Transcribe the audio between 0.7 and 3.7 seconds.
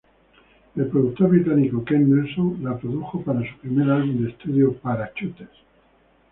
El productor británico Ken Nelson la produjo para su